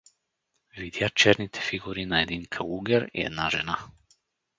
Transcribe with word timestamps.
Видя 0.77 1.09
черните 1.09 1.59
фигури 1.61 2.05
на 2.05 2.21
един 2.21 2.45
калугер 2.45 3.09
и 3.13 3.21
една 3.23 3.49
жена. 3.49 3.79